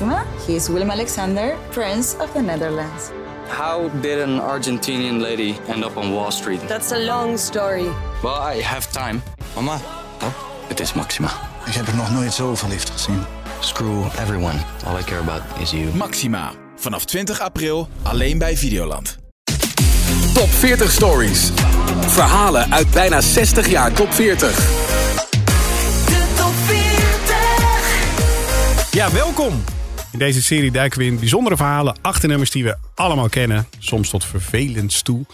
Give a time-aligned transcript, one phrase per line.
[0.00, 0.24] Maxima.
[0.46, 3.10] He is Willem Alexander, Prince of the Netherlands.
[3.48, 6.60] How did an Argentinian lady end up on Wall Street?
[6.68, 7.88] That's a long story.
[8.22, 9.22] Well, I have time.
[9.54, 9.80] Mama,
[10.22, 10.32] Oh,
[10.68, 11.28] het is Maxima.
[11.66, 13.24] ik heb er nog nooit zo verliefd gezien.
[13.60, 14.58] Screw everyone.
[14.86, 15.94] All I care about is you.
[15.94, 16.52] Maxima.
[16.76, 19.16] Vanaf 20 april alleen bij Videoland.
[20.34, 21.50] Top 40 Stories.
[22.00, 24.54] Verhalen uit bijna 60 jaar top 40.
[26.06, 28.90] De top 40.
[28.90, 29.64] Ja, welkom!
[30.18, 33.66] In deze serie duiken we in bijzondere verhalen achter nummers die we allemaal kennen.
[33.78, 35.24] Soms tot vervelend toe.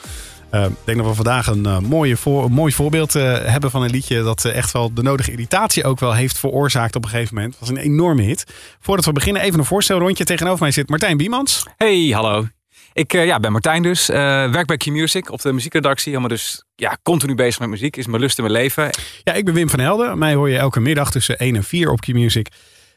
[0.51, 3.71] Uh, ik denk dat we vandaag een, uh, mooie voor, een mooi voorbeeld uh, hebben
[3.71, 7.11] van een liedje dat echt wel de nodige irritatie ook wel heeft veroorzaakt op een
[7.11, 7.53] gegeven moment.
[7.53, 8.45] Het was een enorme hit.
[8.81, 10.25] Voordat we beginnen even een voorstelrondje.
[10.25, 11.67] Tegenover mij zit Martijn Biemans.
[11.77, 12.47] Hey, hallo.
[12.93, 14.07] Ik ja, ben Martijn dus.
[14.07, 16.09] werk bij Q-Music op de muziekredactie.
[16.09, 17.97] Helemaal dus ja, continu bezig met muziek.
[17.97, 18.91] Is mijn lust in mijn leven.
[19.23, 20.19] Ja, ik ben Wim van Helden.
[20.19, 22.49] Mij hoor je elke middag tussen 1 en 4 op Q-Music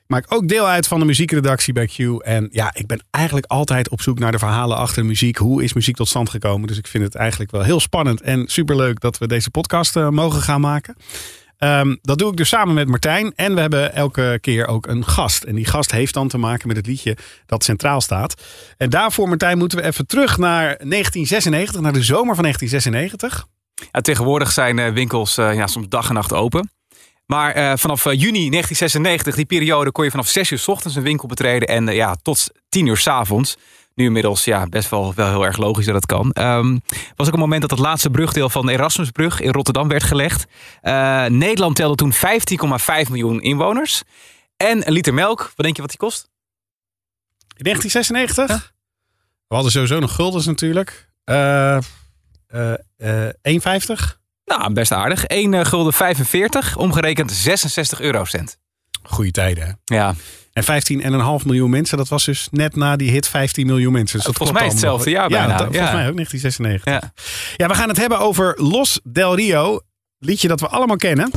[0.07, 1.99] maak ook deel uit van de muziekredactie bij Q.
[2.23, 5.37] En ja, ik ben eigenlijk altijd op zoek naar de verhalen achter muziek.
[5.37, 6.67] Hoe is muziek tot stand gekomen?
[6.67, 10.09] Dus ik vind het eigenlijk wel heel spannend en superleuk dat we deze podcast uh,
[10.09, 10.95] mogen gaan maken.
[11.59, 13.33] Um, dat doe ik dus samen met Martijn.
[13.35, 15.43] En we hebben elke keer ook een gast.
[15.43, 18.41] En die gast heeft dan te maken met het liedje dat centraal staat.
[18.77, 23.47] En daarvoor, Martijn, moeten we even terug naar 1996, naar de zomer van 1996.
[23.91, 26.69] Ja, tegenwoordig zijn winkels uh, ja, soms dag en nacht open.
[27.27, 30.95] Maar uh, vanaf uh, juni 1996, die periode, kon je vanaf 6 uur s ochtends
[30.97, 31.67] een winkel betreden.
[31.67, 33.57] En uh, ja, tot 10 uur s avonds.
[33.95, 36.35] Nu inmiddels ja, best wel, wel heel erg logisch dat dat kan.
[36.39, 36.81] Um,
[37.15, 40.45] was ook een moment dat het laatste brugdeel van de Erasmusbrug in Rotterdam werd gelegd.
[41.27, 42.19] Nederland telde toen 15,5
[43.09, 44.03] miljoen inwoners.
[44.57, 46.29] En een liter melk, wat denk je wat die kost?
[47.55, 48.49] In 1996?
[48.49, 48.75] Ja.
[49.47, 51.09] We hadden sowieso nog guldens natuurlijk.
[51.25, 51.77] Uh,
[52.53, 54.17] 1,50?
[54.47, 55.25] Nou, best aardig.
[55.25, 58.57] 1 gulden 45, omgerekend 66 eurocent.
[59.03, 59.95] Goeie tijden, hè?
[59.95, 60.15] Ja.
[60.53, 60.63] En
[61.41, 64.19] 15,5 miljoen mensen, dat was dus net na die hit 15 miljoen mensen.
[64.19, 65.47] Dus volgens mij hetzelfde jaar bijna.
[65.47, 66.93] Ja, dat, volgens mij ook 1996.
[66.93, 67.13] Ja.
[67.55, 69.79] ja, we gaan het hebben over Los del Rio.
[70.19, 71.31] Liedje dat we allemaal kennen.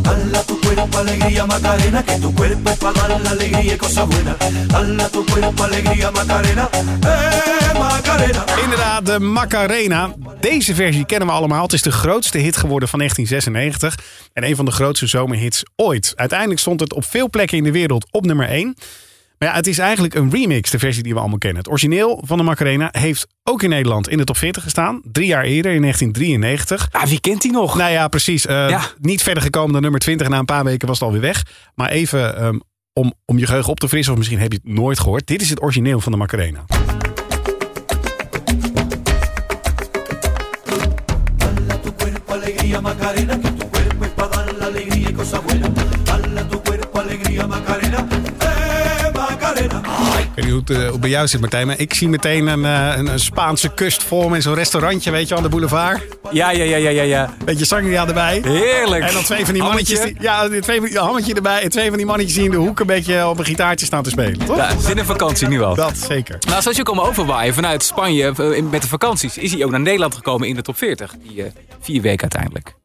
[8.62, 10.14] Inderdaad, de Macarena.
[10.40, 11.62] Deze versie kennen we allemaal.
[11.62, 14.28] Het is de grootste hit geworden van 1996.
[14.32, 16.12] En een van de grootste zomerhits ooit.
[16.16, 18.76] Uiteindelijk stond het op veel plekken in de wereld op nummer 1.
[19.40, 21.58] Maar ja, het is eigenlijk een remix, de versie die we allemaal kennen.
[21.58, 25.00] Het origineel van de Macarena heeft ook in Nederland in de top 40 gestaan.
[25.12, 26.88] Drie jaar eerder, in 1993.
[26.90, 27.76] Ah, wie kent die nog?
[27.76, 28.46] Nou ja, precies.
[28.46, 28.80] Uh, ja.
[28.98, 30.28] Niet verder gekomen dan nummer 20.
[30.28, 31.42] Na een paar weken was het alweer weg.
[31.74, 32.62] Maar even um,
[32.92, 35.26] om, om je geheugen op te frissen, of misschien heb je het nooit gehoord.
[35.26, 36.64] Dit is het origineel van de Macarena.
[42.82, 45.70] Macarena, que tu cuerpo es para dar la alegría y cosas buenas.
[46.04, 48.09] Dale a tu cuerpo alegría, Macarena.
[50.50, 51.66] Niet hoe het bij jou zit, Martijn.
[51.66, 55.28] Maar ik zie meteen een, uh, een, een Spaanse kust voor met zo'n restaurantje, weet
[55.28, 56.02] je, aan de boulevard.
[56.30, 57.02] Ja, ja, ja, ja, ja.
[57.02, 57.34] ja.
[57.44, 58.40] Beetje sangria erbij.
[58.44, 59.04] Heerlijk.
[59.04, 60.00] En dan twee van die mannetjes.
[60.00, 61.62] Die, ja, twee van, hammetje erbij.
[61.62, 64.02] En twee van die mannetjes die in de hoek een beetje op een gitaartje staan
[64.02, 64.38] te spelen.
[64.46, 64.56] Toch?
[64.56, 65.74] Ja, zin in vakantie nu al.
[65.74, 66.38] Dat zeker.
[66.48, 68.32] Nou, zoals je komen overwaaien vanuit Spanje
[68.70, 71.14] met de vakanties, is hij ook naar Nederland gekomen in de top 40.
[71.22, 71.44] Die uh,
[71.80, 72.78] vier weken uiteindelijk.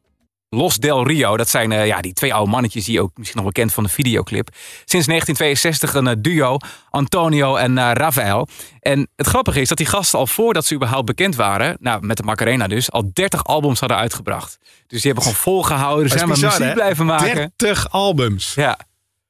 [0.56, 3.42] Los del Rio, dat zijn uh, ja, die twee oude mannetjes die je ook misschien
[3.42, 4.48] nog wel kent van de videoclip.
[4.84, 6.56] Sinds 1962 een uh, duo,
[6.90, 8.48] Antonio en uh, Rafael.
[8.80, 12.16] En het grappige is dat die gasten al voordat ze überhaupt bekend waren, nou, met
[12.16, 14.58] de Macarena dus, al 30 albums hadden uitgebracht.
[14.86, 16.72] Dus die hebben gewoon volgehouden, ze zijn maar muziek hè?
[16.72, 17.52] blijven maken.
[17.56, 18.54] 30 albums.
[18.54, 18.78] Ja.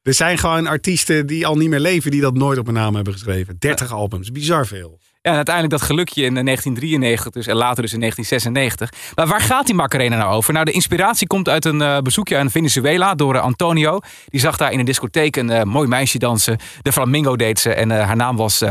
[0.03, 2.95] Er zijn gewoon artiesten die al niet meer leven die dat nooit op een naam
[2.95, 3.57] hebben geschreven.
[3.59, 4.99] 30 albums, bizar veel.
[5.27, 9.15] Ja, en uiteindelijk dat gelukje in 1993 dus, en later dus in 1996.
[9.15, 10.53] Maar waar gaat die Macarena nou over?
[10.53, 14.01] Nou, de inspiratie komt uit een uh, bezoekje aan Venezuela door uh, Antonio.
[14.27, 16.59] Die zag daar in een discotheek een uh, mooi meisje dansen.
[16.83, 18.63] De flamingo deed ze en haar naam was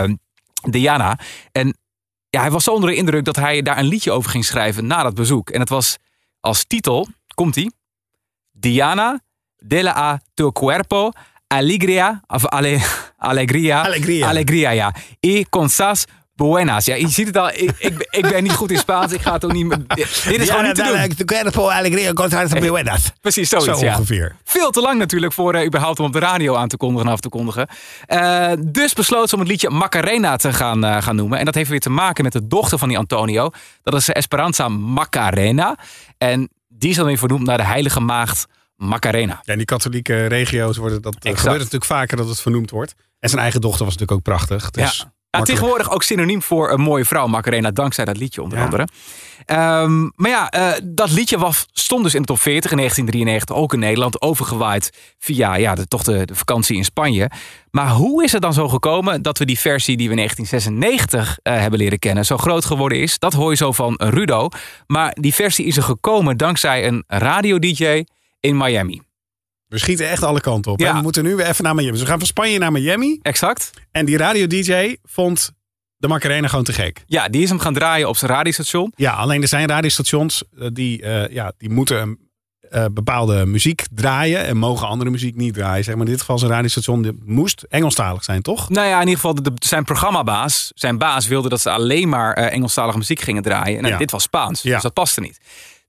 [0.69, 1.19] Diana.
[1.51, 1.77] En
[2.29, 4.87] ja, hij was zo onder de indruk dat hij daar een liedje over ging schrijven
[4.87, 5.49] na dat bezoek.
[5.49, 5.97] En het was
[6.39, 7.71] als titel, komt ie,
[8.51, 9.19] Diana
[9.55, 11.11] de la a tu cuerpo
[11.47, 12.79] alegria, of ale,
[13.17, 14.95] alegria, alegria, alegria, ja.
[15.19, 16.05] Y consas
[16.35, 16.85] Buenas.
[16.85, 17.49] Ja, je ziet het al.
[17.49, 19.13] Ik, ik, ik ben niet goed in Spaans.
[19.13, 19.69] Ik ga het ook niet.
[19.69, 20.07] Dit
[20.39, 20.99] is gewoon niet te doen.
[22.59, 23.11] buenas.
[23.21, 23.93] Precies, zoiets, Zo ja.
[23.93, 24.35] ongeveer.
[24.43, 27.13] Veel te lang natuurlijk voor uh, überhaupt om op de radio aan te kondigen en
[27.13, 27.67] af te kondigen.
[28.07, 31.39] Uh, dus besloot ze om het liedje Macarena te gaan, uh, gaan noemen.
[31.39, 33.49] En dat heeft weer te maken met de dochter van die Antonio.
[33.83, 35.77] Dat is Esperanza Macarena.
[36.17, 38.45] En die is dan weer vernoemd naar de heilige maagd
[38.75, 39.41] Macarena.
[39.43, 42.71] Ja, in die katholieke regio's wordt het, dat, gebeurt het natuurlijk vaker dat het vernoemd
[42.71, 42.95] wordt.
[43.19, 44.71] En zijn eigen dochter was natuurlijk ook prachtig.
[44.71, 44.97] Dus...
[44.97, 45.13] Ja.
[45.37, 45.59] Makkelijk.
[45.59, 48.63] tegenwoordig ook synoniem voor een mooie vrouw, Macarena, dankzij dat liedje onder Ja.
[48.63, 48.87] andere.
[49.45, 53.55] Ehm, maar ja, eh, dat liedje was, stond dus in de top 40 in 1993,
[53.55, 57.29] ook in Nederland, overgewaaid via ja, de, toch de, de vakantie in Spanje.
[57.71, 61.37] Maar hoe is het dan zo gekomen dat we die versie die we in 1996
[61.43, 63.19] eh, hebben leren kennen zo groot geworden is?
[63.19, 64.47] Dat hoor je zo van Rudo.
[64.87, 68.03] Maar die versie is er gekomen dankzij een radio-dj
[68.39, 69.01] in Miami.
[69.75, 70.79] We schieten echt alle kanten op.
[70.79, 70.95] Ja.
[70.95, 71.91] We moeten nu weer even naar Miami.
[71.91, 73.19] Dus we gaan van Spanje naar Miami.
[73.21, 73.69] Exact.
[73.91, 75.51] En die radio-dj vond
[75.97, 77.03] de Macarena gewoon te gek.
[77.07, 78.93] Ja, die is hem gaan draaien op zijn radiostation.
[78.95, 82.19] Ja, alleen er zijn radiostations eh, die, eh, ja, die moeten een
[82.69, 85.83] eh, bepaalde muziek draaien en mogen andere muziek niet draaien.
[85.83, 88.69] Zeg maar in dit geval zijn radiostation die moest Engelstalig zijn, toch?
[88.69, 92.33] Nou ja, in ieder geval de, zijn programmabaas, zijn baas wilde dat ze alleen maar
[92.33, 93.79] eh, Engelstalige muziek gingen draaien.
[93.83, 93.97] En Ja.
[93.97, 94.73] dit was Spaans, Ja.
[94.73, 95.39] dus dat paste niet.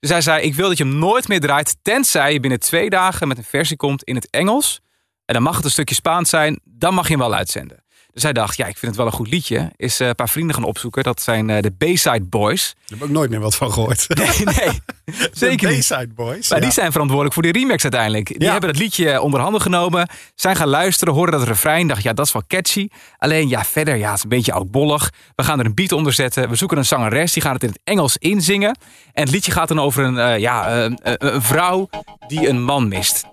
[0.00, 2.90] Dus hij zei, ik wil dat je hem nooit meer draait, tenzij je binnen twee
[2.90, 4.80] dagen met een versie komt in het Engels.
[5.24, 7.84] En dan mag het een stukje Spaans zijn, dan mag je hem wel uitzenden.
[8.22, 9.72] Hij dacht, ja, ik vind het wel een goed liedje.
[9.76, 11.02] Is eh, een paar vrienden gaan opzoeken.
[11.02, 12.74] Dat zijn eh, de Bayside Boys.
[12.86, 14.06] Daar heb ik nooit meer wat van gehoord.
[14.14, 14.80] Nee, nee,
[15.32, 15.88] zeker De niet.
[15.88, 16.48] Bayside Boys.
[16.48, 16.64] Maar ja.
[16.64, 18.26] die zijn verantwoordelijk voor die remix uiteindelijk.
[18.26, 18.50] Die Ja.
[18.50, 20.08] hebben het liedje onder handen genomen.
[20.34, 21.86] Zijn gaan luisteren, horen dat refrein.
[21.88, 22.88] Dacht, ja, dat is wel catchy.
[23.18, 25.12] Alleen, ja, verder, ja, het is een beetje oudbollig.
[25.34, 26.48] We gaan er een beat onder zetten.
[26.48, 27.32] We zoeken een zangeres.
[27.32, 28.78] Die gaat het in het Engels inzingen.
[29.12, 31.88] En het liedje gaat dan over een, eh, ja, eh, eh, een vrouw
[32.26, 33.24] die een man mist.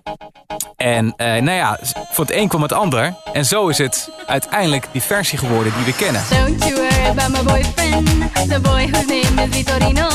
[0.76, 1.78] En eh, nou ja,
[2.10, 3.14] van het een kwam het ander.
[3.32, 6.22] En zo is het uiteindelijk die versie geworden die we kennen.
[6.30, 8.08] Don't you worry about my boyfriend,
[8.48, 10.08] the boy whose name is Vitorino.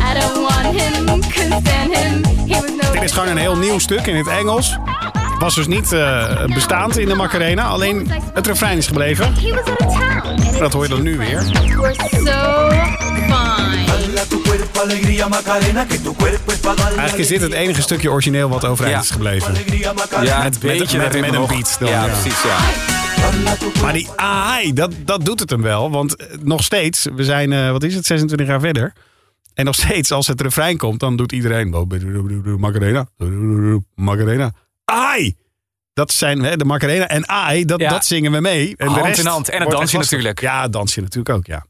[0.00, 2.24] I don't want him, couldn't stand him.
[2.46, 4.76] He was no Dit is gewoon een heel nieuw stuk in het Engels.
[5.38, 7.62] Was dus niet eh, bestaand in de Macarena.
[7.66, 9.34] Alleen het refrein is gebleven.
[10.58, 11.42] Dat hoor je dan nu weer.
[11.76, 13.86] was so fine.
[16.76, 19.02] Eigenlijk is dit het enige stukje origineel wat overeind Ja.
[19.02, 19.54] is gebleven.
[20.22, 22.12] Ja, Met- het beetje met- met ritme een beat dan, ja, ja.
[22.12, 22.97] precies, ja.
[23.82, 25.90] Maar die AI, dat, dat doet het hem wel.
[25.90, 28.92] Want eh, nog steeds, we zijn, eh, wat is het, 26 jaar verder.
[29.54, 31.70] En nog steeds, als het refrein komt, dan doet iedereen...
[32.58, 33.08] Macarena,
[33.94, 34.52] Macarena.
[34.84, 35.36] AI!
[35.92, 37.90] Dat zijn hè, de Macarena en AI, dat, Ja.
[37.90, 38.74] dat zingen we mee.
[38.76, 39.48] En de Hand rest in hand.
[39.48, 40.40] En het dansje natuurlijk.
[40.40, 41.66] Ja, het dansje natuurlijk ook, ja.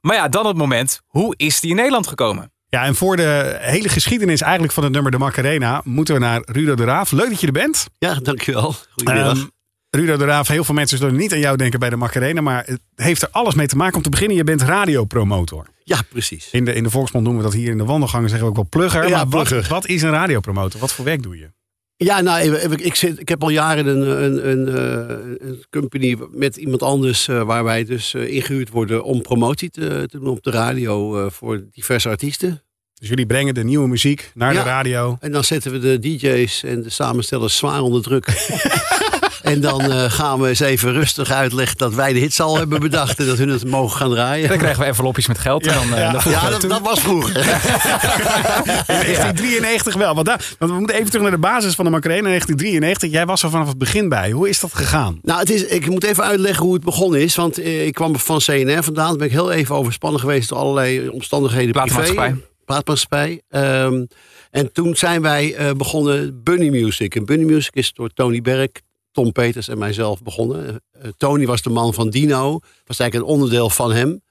[0.00, 1.00] Maar ja, dan het moment.
[1.06, 2.52] Hoe is die in Nederland gekomen?
[2.68, 5.80] Ja, en voor de hele geschiedenis eigenlijk van het nummer de Macarena...
[5.84, 7.10] moeten we naar Rudo de Raaf.
[7.10, 7.86] Leuk dat je er bent.
[7.98, 8.74] Ja, dankjewel.
[8.90, 9.36] Goedemiddag.
[9.36, 9.46] Ehm,
[9.90, 12.40] Rudo de Raaf, heel veel mensen zullen niet aan jou denken bij de Macarena...
[12.40, 13.96] maar het heeft er alles mee te maken.
[13.96, 15.66] Om te beginnen, je bent radiopromotor.
[15.84, 16.48] ja, precies.
[16.52, 18.70] In de, in de volksmond noemen we dat hier in de wandelgangen zeggen we ook
[18.70, 19.08] wel plugger.
[19.08, 19.66] Ja, maar plugger.
[19.68, 20.80] wat is een radiopromotor?
[20.80, 21.50] Wat voor werk doe je?
[21.96, 26.18] Ja, nou, ik, ik, zit, ik heb al jaren een, een, een, eh, een company
[26.30, 27.28] met iemand anders...
[27.28, 31.28] eh, waar wij dus eh, ingehuurd worden om promotie te, te doen op de radio...
[31.30, 32.62] voor diverse artiesten.
[32.94, 34.62] Dus jullie brengen de nieuwe muziek naar Ja.
[34.62, 35.16] de radio.
[35.20, 38.26] En dan zetten we de DJ's en de samenstellers zwaar onder druk.
[39.50, 42.80] en dan eh, gaan we eens even rustig uitleggen dat wij de hits al hebben
[42.80, 43.18] bedacht...
[43.18, 44.48] en dat hun het mogen gaan draaien.
[44.48, 45.66] Dan krijgen we envelopjes met geld.
[45.66, 46.12] En dan, eh, Ja.
[46.12, 47.36] dan Ja, dat, dat was vroeger.
[47.40, 50.14] In 1993 wel.
[50.14, 52.18] Want, daar, want we moeten even terug naar de basis van de Macarena.
[52.18, 54.30] In 1993, jij was er vanaf het begin bij.
[54.30, 55.18] Hoe is dat gegaan?
[55.22, 57.34] Nou, het is, ik moet even uitleggen hoe het begonnen is.
[57.36, 59.08] Want eh, ik kwam van CNR vandaan.
[59.08, 61.72] Daar ben ik heel even overspannen geweest door allerlei omstandigheden.
[61.72, 61.86] privé.
[61.86, 62.36] Platenmaatschappij.
[62.64, 63.42] Platenmaatschappij.
[63.48, 64.04] Ehm,
[64.50, 67.14] en toen zijn wij eh, begonnen Bunny Music.
[67.14, 68.68] En Bunny Music is door Tony Berg,
[69.12, 70.82] Tom Peters en mijzelf begonnen.
[70.92, 72.60] Eh, Tony was de man van Dino.
[72.86, 74.22] Was eigenlijk een onderdeel van hem.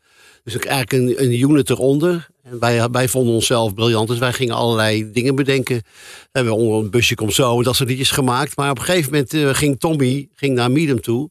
[0.44, 2.28] Dus eigenlijk een, een unit eronder.
[2.44, 4.08] En wij, wij vonden onszelf briljant.
[4.08, 5.76] Dus wij gingen allerlei dingen bedenken.
[5.76, 7.64] We hebben onder een busje komt zo.
[7.64, 8.56] Dat soort liedjes gemaakt.
[8.56, 11.30] Maar op een gegeven moment eh, ging Tommy ging naar Medium toe.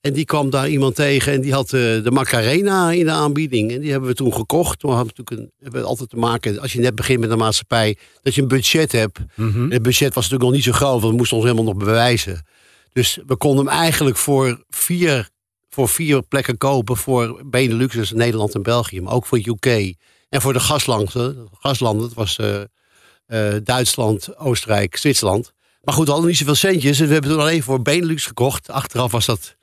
[0.00, 1.32] En die kwam daar iemand tegen.
[1.32, 3.72] En die had eh, de Macarena in de aanbieding.
[3.72, 4.78] En die hebben we toen gekocht.
[4.78, 6.60] Toen hadden we natuurlijk een, hebben we altijd te maken.
[6.60, 7.96] Als je net begint met een maatschappij.
[8.22, 9.18] Dat je een budget hebt.
[9.34, 9.70] Mhm.
[9.70, 11.00] Het budget was natuurlijk nog niet zo groot.
[11.00, 12.46] Want we moesten ons helemaal nog bewijzen.
[12.94, 15.28] Dus we konden hem eigenlijk voor vier,
[15.68, 16.96] voor vier plekken kopen.
[16.96, 19.00] Voor Benelux, dus Nederland en België.
[19.00, 19.94] Maar ook voor UK.
[20.28, 21.48] En voor de gaslanden.
[21.58, 22.60] Gaslanden, dat was eh,
[23.26, 25.52] eh, Duitsland, Oostenrijk, Zwitserland.
[25.82, 27.00] Maar goed, we hadden niet zoveel centjes.
[27.00, 28.70] En we hebben toen alleen voor Benelux gekocht.
[28.70, 29.56] Achteraf was dat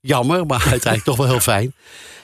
[0.00, 1.74] jammer, maar uiteindelijk toch wel heel fijn.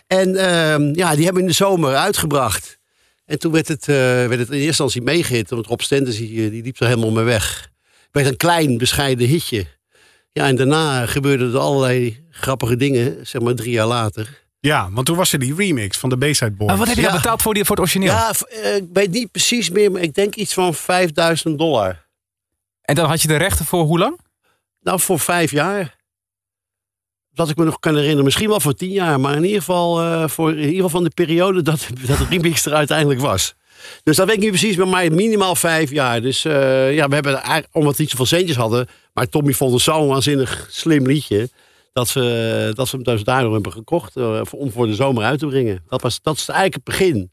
[0.06, 2.78] En ehm, ja, die hebben in de zomer uitgebracht.
[3.24, 5.50] En toen werd het, eh, werd het in eerste instantie meegehit.
[5.50, 7.60] Want Rob Stenders, die, die liep er helemaal mee weg.
[7.60, 9.66] Het werd een klein, bescheiden hitje.
[10.34, 14.42] Ja, en daarna gebeurden er allerlei grappige dingen, zeg maar drie jaar later.
[14.60, 16.68] Ja, want toen was er die remix van de Bayside Boys.
[16.70, 17.08] Maar wat heb je Ja.
[17.08, 18.12] dan betaald voor, die, voor het origineel?
[18.12, 22.06] Ja, eh, ik weet niet precies meer, maar ik denk iets van 5000 dollar.
[22.82, 24.18] En dan had je de rechten voor hoe lang?
[24.80, 25.96] Nou, voor vijf jaar.
[27.32, 29.20] Dat ik me nog kan herinneren, misschien wel voor tien jaar.
[29.20, 32.26] Maar in ieder geval, eh, voor, in ieder geval van de periode dat, dat de
[32.30, 33.54] remix er uiteindelijk was.
[34.02, 36.20] Dus dat weet ik niet precies, maar maar minimaal vijf jaar.
[36.22, 38.86] Dus eh, ja, we hebben eigenlijk, omdat we niet zoveel centjes hadden.
[39.12, 41.48] Maar Tommy vond het zo'n waanzinnig slim liedje.
[41.92, 45.24] dat we, dat we hem dus daardoor hebben gekocht eh, voor- om voor de zomer
[45.24, 45.82] uit te brengen.
[45.88, 47.30] Dat, was, dat is eigenlijk het begin.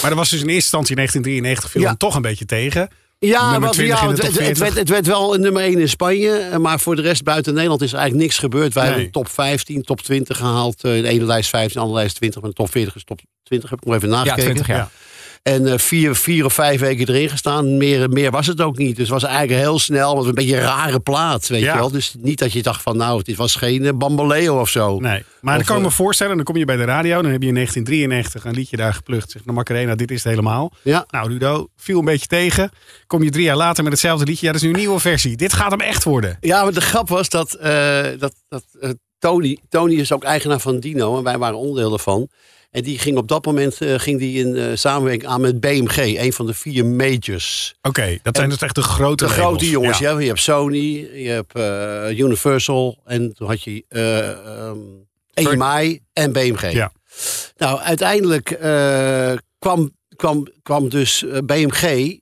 [0.00, 1.88] Maar dat was dus in eerste instantie in 1993 viel Ja.
[1.88, 2.88] hem toch een beetje tegen.
[3.18, 4.58] Ja, 20 ja het, top het, het 40.
[4.58, 6.30] werd, het werd wel nummer 1 in Spanje.
[6.32, 8.74] eh, Maar voor de rest buiten Nederland is er eigenlijk niks gebeurd.
[8.74, 8.92] Wij Nee.
[8.92, 10.84] hebben top 15, top 20 gehaald.
[10.84, 12.40] eh, In de ene lijst 15, de andere lijst 20.
[12.40, 13.70] Maar de top 40 is top 20.
[13.70, 14.42] Heb ik nog even Ja, nagekeken.
[14.44, 14.76] 20 jaar.
[14.78, 14.90] Ja.
[15.42, 17.76] En eh, vier, vier of vijf weken erin gestaan.
[17.76, 18.96] Meer, meer was het ook niet.
[18.96, 20.14] Dus het was eigenlijk heel snel.
[20.14, 21.72] Want een beetje een rare plaat, weet Ja.
[21.72, 21.90] je wel.
[21.90, 24.98] Dus niet dat je dacht van nou, dit was geen eh, Bamboleo of zo.
[24.98, 25.24] Nee.
[25.40, 27.22] Maar dan kan ik me eh, voorstellen, dan kom je bij de radio.
[27.22, 29.30] Dan heb je in 1993 een liedje daar geplukt.
[29.30, 30.72] Zeg, nou Macarena, dit is het helemaal.
[30.82, 31.04] Ja.
[31.10, 32.70] Nou, Ludo, viel een beetje tegen.
[33.06, 34.46] Kom je drie jaar later met hetzelfde liedje.
[34.46, 35.36] Ja, dat is nu een nieuwe versie.
[35.36, 36.36] Dit gaat hem echt worden.
[36.40, 37.56] Ja, maar de grap was dat,
[38.18, 38.64] dat, dat
[39.18, 42.28] Tony, Tony is ook eigenaar van Dino en wij waren onderdeel ervan.
[42.72, 45.96] En die ging op dat moment eh, ging die in eh, samenwerking aan met BMG,
[45.96, 47.74] een van de vier majors.
[47.82, 49.46] Oké, dat zijn dus echt de grote De labels.
[49.46, 49.98] grote jongens.
[49.98, 50.10] Ja.
[50.10, 50.18] Ja.
[50.18, 54.78] Je hebt Sony, je hebt eh, Universal en toen had je eh ehm,
[55.34, 56.72] EMI en BMG.
[56.72, 56.92] Ja.
[57.56, 58.44] Nou, uiteindelijk
[59.58, 62.16] kwam, kwam, kwam dus BMG,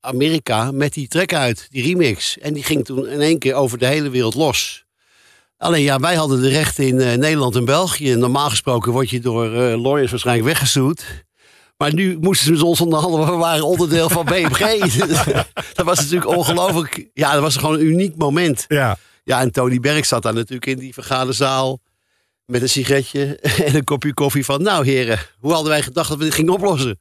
[0.00, 2.38] Amerika, met die track uit, die remix.
[2.38, 4.84] En die ging toen in één keer over de hele wereld los.
[5.60, 8.14] Alleen ja, wij hadden de rechten in eh, Nederland en België.
[8.14, 11.24] Normaal gesproken word je door eh, lawyers waarschijnlijk weggezoet.
[11.76, 13.26] Maar nu moesten ze ons onderhandelen.
[13.26, 14.58] We waren onderdeel van BMG.
[15.74, 17.08] dat was natuurlijk ongelooflijk.
[17.14, 18.64] Ja, dat was gewoon een uniek moment.
[18.68, 18.96] Ja.
[19.24, 21.78] Ja, en Tony Berg zat daar natuurlijk in die vergaderzaal.
[22.50, 24.62] Met een sigaretje en een kopje koffie van...
[24.62, 26.98] Nou heren, hoe hadden wij gedacht dat we dit gingen oplossen?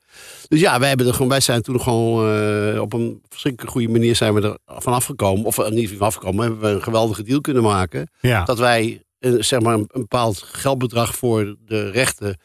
[0.47, 2.37] Dus ja, wij, hebben er gewoon, wij zijn toen gewoon
[2.73, 5.45] eh, op een verschrikkelijk goede manier zijn we er van afgekomen.
[5.45, 8.09] Of eh, niet van afgekomen, hebben we een geweldige deal kunnen maken.
[8.19, 8.43] Ja.
[8.43, 12.37] Dat wij eh, zeg maar een, een bepaald geldbedrag voor de rechten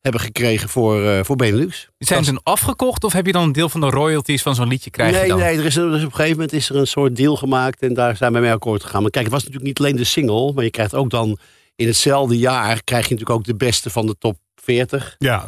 [0.00, 1.88] hebben gekregen voor, eh, voor Benelux.
[1.98, 4.90] Zijn ze afgekocht of heb je dan een deel van de royalties van zo'n liedje
[4.90, 5.38] krijg je nee, dan?
[5.38, 7.82] nee, er is, er is op een gegeven moment is er een soort deal gemaakt
[7.82, 9.02] en daar zijn we mee akkoord gegaan.
[9.02, 11.38] Maar kijk, het was natuurlijk niet alleen de single, maar je krijgt ook dan
[11.78, 15.14] in hetzelfde jaar krijg je natuurlijk ook de beste van de top 40.
[15.18, 15.46] Ja,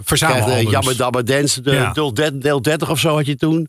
[0.65, 1.93] de Jabba Dabba Dance, de Ja.
[1.93, 3.69] deel, de- deel 30 of zo had je toen.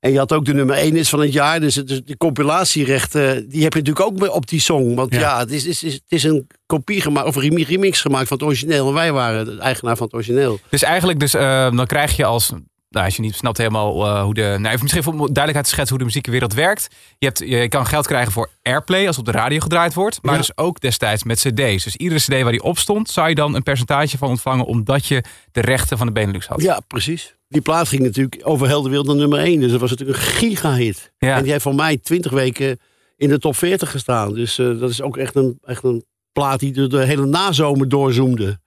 [0.00, 1.60] En je had ook de nummer 1 is van het jaar.
[1.60, 4.94] Dus, het- dus de compilatierechten, die heb je natuurlijk ook op die song.
[4.94, 5.20] Want Ja.
[5.20, 8.28] ja, het, is, is, is- het is een kopie gemaakt, of een remi- remix gemaakt
[8.28, 8.88] van het origineel.
[8.88, 10.58] En wij waren de eigenaar van het origineel.
[10.68, 12.52] Dus eigenlijk, dus, eh, dan krijg je als.
[12.90, 14.40] Nou, als je niet snapt helemaal eh, hoe de.
[14.40, 16.88] Nou, even misschien voor duidelijkheid te schetsen hoe de muziekwereld werkt.
[17.18, 20.18] Je, hebt, je kan geld krijgen voor airplay als op de radio gedraaid wordt.
[20.22, 20.38] Maar Ja.
[20.38, 21.84] dus ook destijds met CD's.
[21.84, 24.64] Dus iedere CD waar die op stond, zou je dan een percentage van ontvangen.
[24.64, 26.62] omdat je de rechten van de Benelux had.
[26.62, 27.36] Ja, precies.
[27.48, 29.60] Die plaat ging natuurlijk over heel de wereld naar nummer 1.
[29.60, 31.12] Dus dat was natuurlijk een gigahit.
[31.18, 31.36] Ja.
[31.36, 32.78] En die heeft voor mij 20 weken
[33.16, 34.34] in de top 40 gestaan.
[34.34, 37.88] Dus eh, dat is ook echt een, echt een plaat die de, de hele nazomer
[37.88, 38.60] doorzoomde.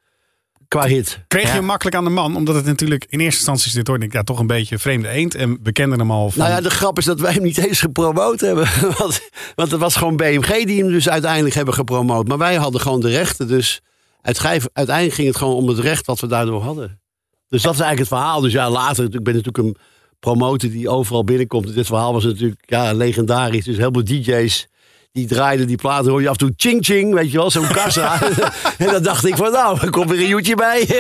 [0.72, 1.24] Qua hit.
[1.28, 2.36] Kreeg je hem makkelijk aan de man?
[2.36, 5.08] Omdat het natuurlijk in eerste instantie is dit hoor, ik, ja, toch een beetje vreemde
[5.08, 5.36] eend.
[5.36, 6.40] En we kenden hem al van...
[6.40, 8.68] Nou ja, de grap is dat wij hem niet eens gepromoot hebben.
[8.98, 12.28] Want, want het was gewoon BMG die hem dus uiteindelijk hebben gepromoot.
[12.28, 13.48] Maar wij hadden gewoon de rechten.
[13.48, 13.82] Dus
[14.22, 17.02] uiteindelijk ging het gewoon om het recht wat we daardoor hadden.
[17.48, 18.42] Dus dat is eigenlijk het verhaal.
[18.42, 19.76] Dus ja, later, ik ben natuurlijk een
[20.20, 21.74] promotor die overal binnenkomt.
[21.74, 23.66] Dit verhaal was natuurlijk ja, legendarisch.
[23.66, 24.68] Dus heel veel DJ's
[25.12, 26.12] die draaiden die platen.
[26.12, 28.22] hoor je af en toe ching ching, weet je wel, zo'n kassa.
[28.78, 30.86] en dan dacht ik van nou, er komt weer een joetje bij.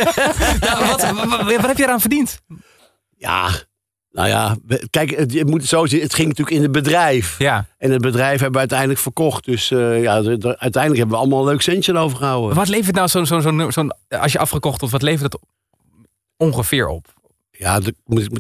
[0.60, 1.12] Nou, wat,
[1.46, 2.40] wat, heb je eraan verdiend?
[3.18, 3.50] ja,
[4.12, 4.56] nou ja,
[4.90, 6.02] kijk, het, je moet zo zien.
[6.02, 7.36] Het ging natuurlijk in het bedrijf.
[7.38, 7.66] Ja.
[7.78, 9.46] En het bedrijf hebben we uiteindelijk verkocht.
[9.46, 12.56] Dus eh, ja, de- de- uiteindelijk hebben we allemaal een leuk centje overgehouden.
[12.56, 13.26] Wat levert nou zo'n.
[13.26, 15.42] zo'n zo'n zo'n- als je afgekocht wordt, wat levert het
[16.38, 17.14] ongeveer op?
[17.52, 17.94] Ja, dat,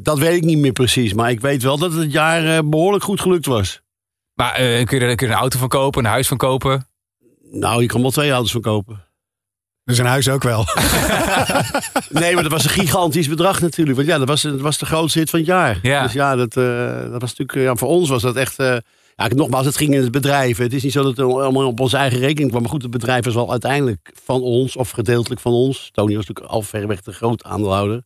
[0.03, 1.13] dat weet ik niet meer precies.
[1.13, 3.81] Maar ik weet wel dat het jaar eh, behoorlijk goed gelukt was.
[4.41, 6.87] Maar eh, kun, je er, kun je een auto van kopen, een huis van kopen?
[7.51, 9.05] Nou, je kan wel twee auto's verkopen.
[9.83, 10.65] Dus een huis ook wel.
[12.09, 13.97] Nee, maar dat was een gigantisch bedrag natuurlijk.
[13.97, 15.79] Want ja, dat was, dat was de grootste hit van het jaar.
[15.81, 16.03] Ja.
[16.03, 18.59] Dus ja, dat, eh, dat was natuurlijk, eh, ja, voor ons was dat echt...
[18.59, 18.75] eh,
[19.15, 20.57] ja, nogmaals, het ging in het bedrijf.
[20.57, 22.61] Het is niet zo dat het allemaal op onze eigen rekening kwam.
[22.61, 25.89] Maar goed, het bedrijf was wel uiteindelijk van ons, of gedeeltelijk van ons.
[25.91, 28.03] Tony was natuurlijk al verreweg de groot aandeelhouder.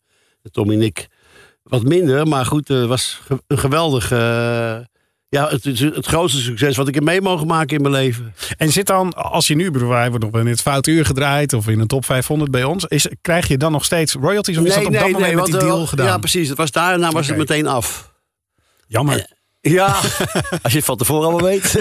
[0.52, 1.08] Tommy en ik
[1.64, 2.28] wat minder.
[2.28, 4.10] Maar goed, het was ge- een geweldig...
[5.36, 8.34] ja, het, is het grootste succes wat ik heb mee mogen maken in mijn leven.
[8.58, 11.68] En zit dan, als je nu, wij worden nog in het fout uur gedraaid of
[11.68, 14.58] in een top 500 bij ons, is, krijg je dan nog steeds royalties?
[14.58, 16.06] Of is dat op dat moment met die want, eh, deal gedaan?
[16.06, 16.50] Ja, precies.
[16.50, 18.14] Het was daarna was het meteen af.
[18.88, 19.35] Jammer.
[19.70, 19.88] Ja,
[20.64, 21.72] als je het van tevoren al weet.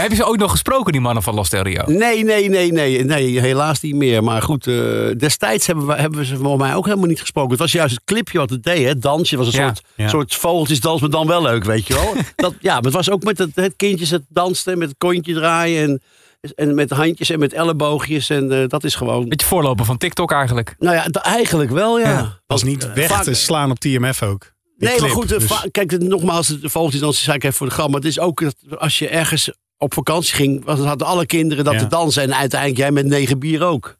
[0.00, 1.82] Heb je ze ook nog gesproken, die mannen van Los Del Rio?
[1.86, 4.24] Nee, nee, nee, nee, nee, helaas niet meer.
[4.24, 4.74] Maar goed, eh,
[5.16, 7.50] destijds hebben we, hebben we ze voor mij ook helemaal niet gesproken.
[7.50, 8.88] Het was juist het clipje wat het deed, hè?
[8.88, 10.08] het dansje was een Ja, soort, ja.
[10.08, 12.14] soort vogeltjesdans, maar dan wel leuk, weet je wel.
[12.36, 15.34] dat, ja, maar het was ook met het, het kindjes het dansten, met het kontje
[15.34, 15.82] draaien
[16.40, 18.30] en, en met handjes en met elleboogjes.
[18.30, 19.28] En eh, dat is gewoon...
[19.28, 20.74] Beetje voorloper van TikTok eigenlijk.
[20.78, 22.08] Nou ja, eigenlijk wel, ja.
[22.10, 24.51] Ja, was niet weg eh, vaak- te slaan op TMF ook.
[24.90, 27.86] Nee, maar goed, dus- kijk, nogmaals, de vogeltjesdans zei ik even voor de grap.
[27.86, 31.64] Maar het is ook, dat als je ergens op vakantie ging, was- hadden alle kinderen
[31.64, 31.78] dat Ja.
[31.80, 32.22] te dansen.
[32.22, 33.96] En uiteindelijk jij met negen bier ook.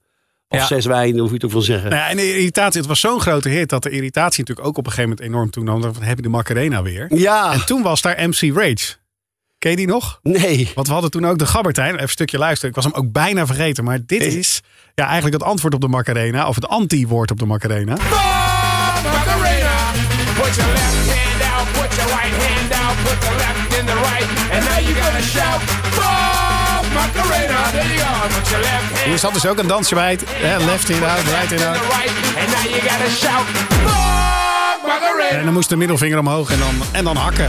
[0.49, 0.67] Of Ja.
[0.67, 1.91] zes wijn, hoe je het ook wil zeggen.
[1.91, 4.77] Nou ja, en de irritatie, het was zo'n grote hit dat de irritatie natuurlijk ook
[4.79, 5.95] op een gegeven moment enorm toenam.
[5.95, 7.07] Van heb je de Macarena weer?
[7.15, 9.01] Ja, En toen was daar MC Rage.
[9.59, 10.19] Ken je die nog?
[10.23, 10.71] nee.
[10.75, 11.89] Want we hadden toen ook de Gabbertijn.
[11.91, 12.69] Even een stukje luisteren.
[12.69, 13.85] Ik was hem ook bijna vergeten.
[13.85, 14.61] Maar dit is
[14.95, 16.49] ja, eigenlijk het antwoord op de Macarena.
[16.49, 17.97] Of het anti-woord op de Macarena.
[19.03, 19.72] Macarena.
[20.41, 23.99] Put your left hand out, put your right hand out, put the left in the
[24.09, 25.61] right, and now you gotta shout,
[25.97, 27.59] Bob Macarena.
[27.73, 28.13] There you go.
[28.35, 30.11] Put your left hand Hier zat dus ook een dansje bij.
[30.11, 31.75] Het, hè, left in, out, right in, in out.
[31.75, 33.47] the right, and now you gotta shout,
[33.85, 35.39] Bob Macarena.
[35.39, 37.47] En dan moest de middelvinger omhoog en dan, en dan hakken.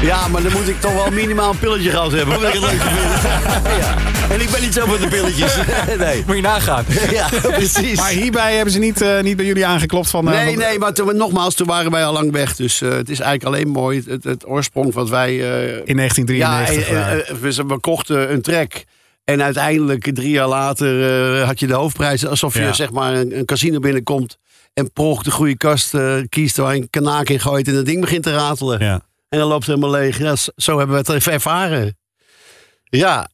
[0.00, 2.40] Ja, maar dan moet ik toch wel minimaal een pilletje gehad hebben.
[2.40, 3.76] Wil ik het leuk vinden.
[3.82, 4.13] ja.
[4.30, 5.56] En ik ben niet zo van de pilletjes.
[5.98, 6.22] nee.
[6.26, 6.84] Moet je nagaan.
[7.10, 7.98] Ja, precies.
[7.98, 10.28] Maar hierbij hebben ze niet, eh, niet bij jullie aangeklopt van...
[10.32, 12.56] eh, Nee, nee, maar toen, nogmaals, toen waren wij al lang weg.
[12.56, 14.02] Dus eh, het is eigenlijk alleen mooi.
[14.06, 15.28] Het, het oorsprong wat wij...
[15.30, 16.88] eh, In 1993.
[16.88, 18.72] Ja, we, we kochten een track.
[19.24, 21.02] En uiteindelijk, drie jaar later,
[21.40, 22.26] eh, had je de hoofdprijs.
[22.26, 22.72] Alsof je Ja.
[22.72, 24.38] zeg maar een, een casino binnenkomt.
[24.74, 27.68] En prog de goede kast eh, kiest waar je een kanaak in gooit.
[27.68, 28.80] En dat ding begint te ratelen.
[28.80, 29.00] ja.
[29.28, 30.18] En dan loopt het helemaal leeg.
[30.18, 31.96] Ja, zo hebben we het even ervaren.
[32.84, 33.28] Ja.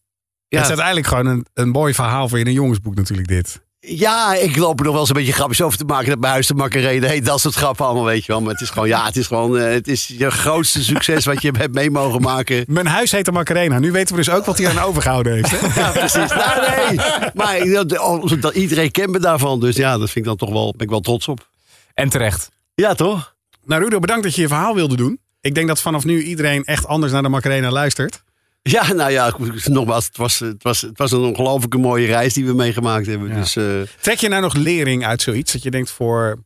[0.50, 3.28] Ja, Het is uiteindelijk gewoon een, een mooi verhaal voor je in een jongensboek natuurlijk
[3.28, 3.61] dit.
[3.80, 6.09] ja, ik loop er nog wel eens een beetje grapjes over te maken.
[6.09, 7.25] Dat mijn huis de Macarena heet.
[7.25, 8.40] Dat soort grappen allemaal, weet je wel.
[8.40, 9.59] Maar het is gewoon, ja, het is gewoon...
[9.59, 12.64] eh, het is je grootste succes wat je hebt mee mogen maken.
[12.69, 13.78] Mijn huis heet de Macarena.
[13.78, 15.50] Nu weten we dus ook wat hij aan overgehouden heeft.
[15.50, 15.66] Hè?
[15.80, 16.30] Ja, precies.
[16.35, 16.99] Nou, nee.
[17.35, 19.61] Maar dat, oh, dat- iedereen kent me daarvan.
[19.61, 21.49] Dus ja, dat vind ik dan toch wel, ben ik wel trots op.
[21.95, 22.49] En terecht.
[22.75, 23.35] Ja, toch?
[23.64, 25.21] Nou Rudo, bedankt dat je je verhaal wilde doen.
[25.40, 28.23] Ik denk dat vanaf nu iedereen echt anders naar de Macarena luistert.
[28.76, 32.47] Ja, nou ja, nogmaals, het was, het was, het was een ongelooflijke mooie reis die
[32.47, 33.29] we meegemaakt hebben.
[33.29, 33.35] Ja.
[33.35, 33.64] Dus eh,
[34.00, 35.52] Trek je nou nog lering uit zoiets?
[35.52, 36.45] Dat je denkt voor...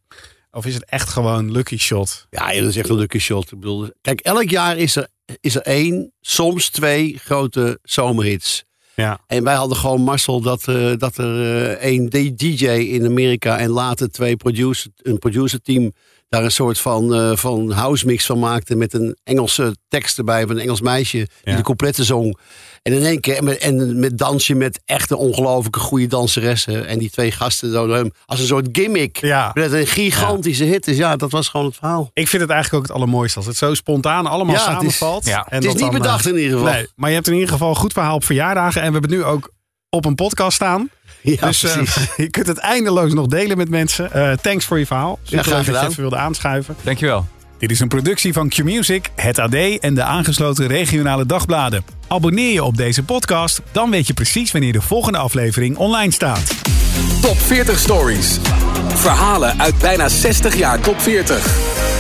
[0.51, 2.27] Of is het echt gewoon lucky shot?
[2.31, 3.53] ja, dat is echt een lucky shot.
[3.53, 5.09] Ik bedoel, kijk, elk jaar is er,
[5.41, 8.65] is er één, soms twee grote zomerhits.
[8.95, 9.21] Ja.
[9.27, 13.71] En wij hadden gewoon Marcel dat, eh, dat er eh, één DJ in Amerika en
[13.71, 15.93] later twee producer, een producerteam
[16.35, 20.47] daar een soort van, eh, van house mix van maakte met een Engelse tekst erbij
[20.47, 21.57] van een Engels meisje die Ja.
[21.57, 22.39] de complete zong.
[22.83, 27.11] En in één keer met, en met dansje met echte ongelooflijke goede danseressen en die
[27.11, 29.17] twee gasten zo door hem als een soort gimmick.
[29.21, 29.51] Ja.
[29.53, 30.97] Dat een gigantische hit is.
[30.97, 32.11] Ja, dat was gewoon het verhaal.
[32.13, 33.39] Ik vind het eigenlijk ook het allermooiste.
[33.39, 35.27] Als het zo spontaan allemaal Ja, het is- samenvalt.
[35.27, 35.47] ja.
[35.49, 36.73] En Het is niet dan, bedacht eh, in ieder geval.
[36.73, 38.81] Nee, maar je hebt in ieder geval een goed verhaal op verjaardagen.
[38.83, 39.51] En we hebben het nu ook
[39.95, 40.89] op een podcast staan.
[41.21, 42.07] Ja, dus eh, precies.
[42.17, 44.13] je kunt het eindeloos nog delen met mensen.
[44.13, 45.19] Eh, thanks voor je verhaal.
[45.23, 46.77] Super graag leuk dat je even wilde aanschuiven.
[46.83, 47.27] Dankjewel.
[47.59, 51.85] Dit is een productie van Q-Music, het AD en de aangesloten regionale dagbladen.
[52.09, 56.55] Abonneer je op deze podcast, dan weet je precies wanneer de volgende aflevering online staat.
[57.23, 58.39] Top 40 Stories.
[58.95, 61.94] Verhalen uit bijna 60 jaar top 40.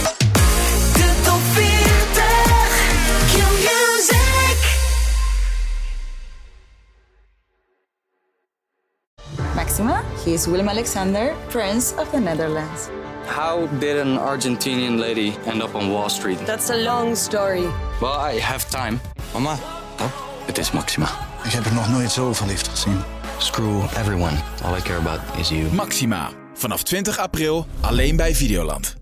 [10.24, 12.88] He is Willem Alexander, Prince of the Netherlands.
[13.26, 16.38] How did an Argentinian lady end up on Wall Street?
[16.46, 17.66] That's a long story.
[18.00, 19.00] Well, I have time.
[19.32, 19.56] Mama,
[20.46, 21.08] Het is Maxima.
[21.44, 23.02] ik heb er nog nooit zo verliefd gezien.
[23.38, 24.36] Screw everyone.
[24.64, 25.72] All I care about is you.
[25.72, 26.30] Maxima.
[26.54, 28.94] Vanaf 20 april alleen bij Videoland.